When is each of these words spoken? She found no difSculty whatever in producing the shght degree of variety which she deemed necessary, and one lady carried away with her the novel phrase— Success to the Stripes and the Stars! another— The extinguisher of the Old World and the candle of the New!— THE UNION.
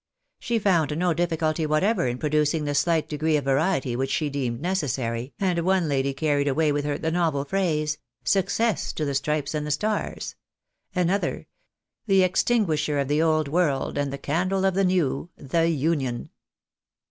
She 0.39 0.57
found 0.57 0.97
no 0.97 1.13
difSculty 1.13 1.67
whatever 1.67 2.07
in 2.07 2.17
producing 2.17 2.65
the 2.65 2.71
shght 2.71 3.07
degree 3.07 3.37
of 3.37 3.43
variety 3.43 3.95
which 3.95 4.09
she 4.09 4.31
deemed 4.31 4.59
necessary, 4.59 5.35
and 5.39 5.59
one 5.59 5.87
lady 5.87 6.11
carried 6.11 6.47
away 6.47 6.71
with 6.71 6.85
her 6.85 6.97
the 6.97 7.11
novel 7.11 7.45
phrase— 7.45 7.99
Success 8.35 8.93
to 8.93 9.05
the 9.05 9.13
Stripes 9.13 9.53
and 9.53 9.63
the 9.63 9.69
Stars! 9.69 10.33
another— 10.95 11.45
The 12.07 12.23
extinguisher 12.23 12.97
of 12.97 13.09
the 13.09 13.21
Old 13.21 13.47
World 13.47 13.95
and 13.95 14.11
the 14.11 14.17
candle 14.17 14.65
of 14.65 14.73
the 14.73 14.85
New!— 14.85 15.29
THE 15.37 15.69
UNION. 15.69 16.31